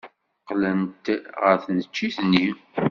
[0.41, 1.05] Qqlent
[1.41, 2.47] ɣer tneččit-nni.